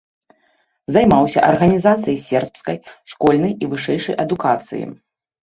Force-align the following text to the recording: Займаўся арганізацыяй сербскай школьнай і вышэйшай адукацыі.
Займаўся 0.95 1.43
арганізацыяй 1.49 2.17
сербскай 2.29 2.77
школьнай 3.13 3.53
і 3.61 3.71
вышэйшай 3.75 4.19
адукацыі. 4.27 4.85